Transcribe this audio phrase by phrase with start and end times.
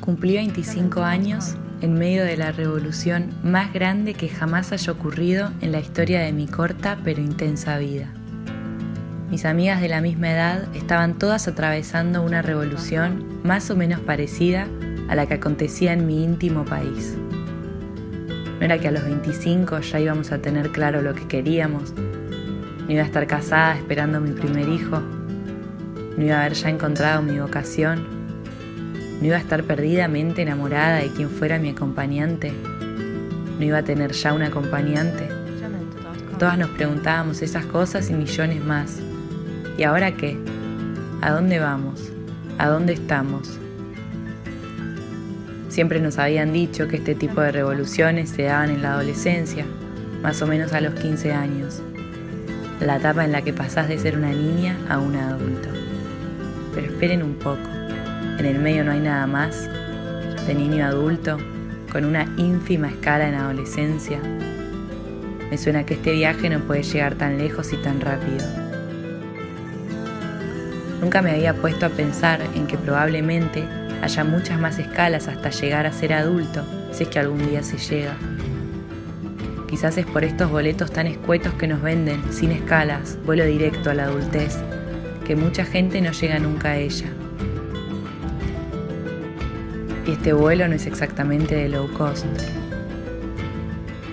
[0.00, 5.72] Cumplí 25 años en medio de la revolución más grande que jamás haya ocurrido en
[5.72, 8.10] la historia de mi corta pero intensa vida.
[9.30, 14.66] Mis amigas de la misma edad estaban todas atravesando una revolución más o menos parecida
[15.08, 17.18] a la que acontecía en mi íntimo país.
[18.58, 22.90] No era que a los 25 ya íbamos a tener claro lo que queríamos, no
[22.90, 25.00] iba a estar casada esperando mi primer hijo,
[26.16, 28.19] no iba a haber ya encontrado mi vocación,
[29.20, 32.52] no iba a estar perdidamente enamorada de quien fuera mi acompañante,
[33.58, 35.28] no iba a tener ya un acompañante.
[36.38, 38.98] Todas nos preguntábamos esas cosas y millones más.
[39.76, 40.38] ¿Y ahora qué?
[41.20, 42.10] ¿A dónde vamos?
[42.56, 43.58] ¿A dónde estamos?
[45.68, 49.66] Siempre nos habían dicho que este tipo de revoluciones se daban en la adolescencia,
[50.22, 51.82] más o menos a los 15 años,
[52.80, 55.68] la etapa en la que pasás de ser una niña a un adulto.
[56.74, 57.68] Pero esperen un poco,
[58.40, 59.68] en el medio no hay nada más,
[60.46, 61.36] de niño a adulto,
[61.92, 64.18] con una ínfima escala en adolescencia.
[65.50, 68.46] Me suena que este viaje no puede llegar tan lejos y tan rápido.
[71.02, 73.62] Nunca me había puesto a pensar en que probablemente
[74.00, 77.76] haya muchas más escalas hasta llegar a ser adulto, si es que algún día se
[77.76, 78.16] llega.
[79.68, 83.94] Quizás es por estos boletos tan escuetos que nos venden, sin escalas, vuelo directo a
[83.94, 84.56] la adultez,
[85.26, 87.06] que mucha gente no llega nunca a ella.
[90.06, 92.26] Y este vuelo no es exactamente de low cost,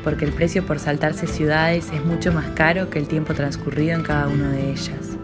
[0.03, 4.03] porque el precio por saltarse ciudades es mucho más caro que el tiempo transcurrido en
[4.03, 5.17] cada una de ellas.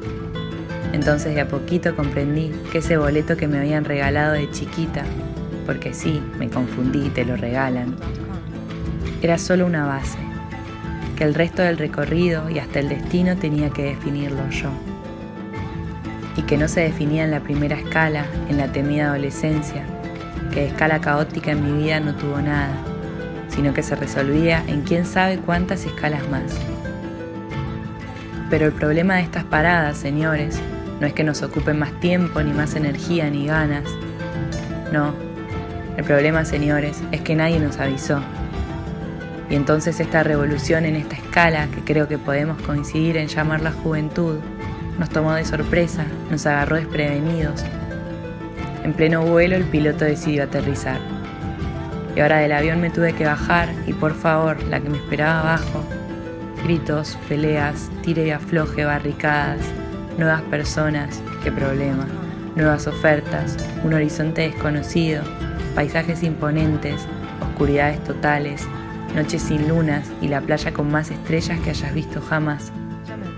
[0.94, 5.04] Entonces de a poquito comprendí que ese boleto que me habían regalado de chiquita,
[5.66, 7.96] porque sí, me confundí, te lo regalan,
[9.22, 10.18] era solo una base,
[11.18, 14.70] que el resto del recorrido y hasta el destino tenía que definirlo yo.
[16.36, 19.86] Y que no se definía en la primera escala, en la temida adolescencia,
[20.54, 22.70] que escala caótica en mi vida no tuvo nada,
[23.50, 26.44] sino que se resolvía en quién sabe cuántas escalas más.
[28.50, 30.60] Pero el problema de estas paradas, señores,
[31.00, 33.84] no es que nos ocupen más tiempo, ni más energía, ni ganas.
[34.92, 35.14] No.
[35.98, 38.22] El problema, señores, es que nadie nos avisó.
[39.50, 43.72] Y entonces esta revolución en esta escala, que creo que podemos coincidir en llamar la
[43.72, 44.38] juventud,
[45.00, 47.66] nos tomó de sorpresa, nos agarró desprevenidos.
[48.84, 51.00] En pleno vuelo el piloto decidió aterrizar.
[52.16, 55.40] Y ahora del avión me tuve que bajar y por favor, la que me esperaba
[55.40, 55.84] abajo,
[56.64, 59.62] gritos, peleas, tire y afloje, barricadas,
[60.18, 62.06] nuevas personas, qué problema,
[62.56, 65.24] nuevas ofertas, un horizonte desconocido,
[65.76, 67.08] paisajes imponentes,
[67.42, 68.68] oscuridades totales,
[69.16, 72.72] noches sin lunas y la playa con más estrellas que hayas visto jamás.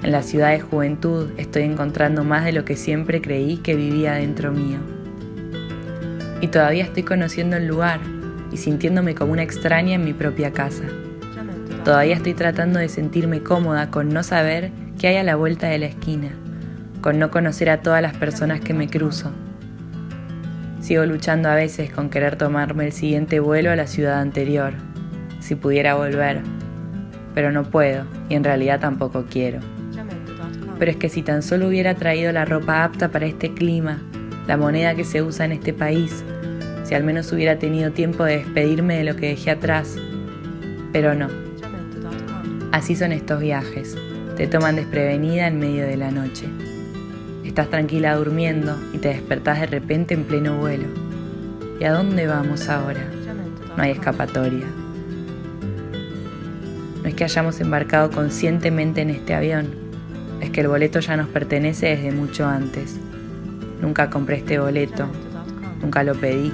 [0.03, 4.13] En la ciudad de juventud estoy encontrando más de lo que siempre creí que vivía
[4.13, 4.94] dentro mío.
[6.41, 8.00] Y todavía estoy conociendo el lugar
[8.51, 10.84] y sintiéndome como una extraña en mi propia casa.
[11.84, 15.79] Todavía estoy tratando de sentirme cómoda con no saber qué hay a la vuelta de
[15.79, 16.31] la esquina
[17.06, 19.31] con no conocer a todas las personas que me cruzo.
[20.81, 24.74] Sigo luchando a veces con querer tomarme el siguiente vuelo a la ciudad anterior,
[25.40, 26.41] si pudiera volver,
[27.35, 29.59] pero no puedo y en realidad tampoco quiero.
[30.79, 34.01] Pero es que si tan solo hubiera traído la ropa apta para este clima,
[34.47, 36.23] la moneda que se usa en este país,
[36.83, 39.95] si al menos hubiera tenido tiempo de despedirme de lo que dejé atrás,
[40.91, 41.28] pero no.
[42.72, 43.97] Así son estos viajes,
[44.38, 46.45] te toman desprevenida en medio de la noche.
[47.44, 50.88] Estás tranquila durmiendo y te despertás de repente en pleno vuelo.
[51.79, 53.06] ¿Y a dónde vamos ahora?
[53.75, 54.66] No hay escapatoria.
[57.01, 59.67] No es que hayamos embarcado conscientemente en este avión,
[60.41, 63.00] es que el boleto ya nos pertenece desde mucho antes.
[63.81, 65.08] Nunca compré este boleto,
[65.81, 66.52] nunca lo pedí,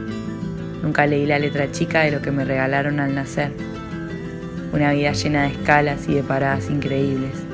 [0.81, 3.51] nunca leí la letra chica de lo que me regalaron al nacer.
[4.73, 7.51] Una vida llena de escalas y de paradas increíbles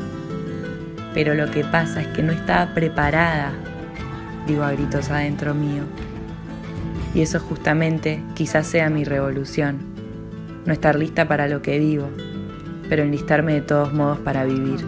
[1.18, 3.52] pero lo que pasa es que no estaba preparada,
[4.46, 5.81] digo a gritos adentro mío.
[7.16, 9.80] Y eso justamente quizás sea mi revolución,
[10.68, 12.08] no estar lista para lo que vivo,
[12.88, 14.86] pero enlistarme de todos modos para vivir.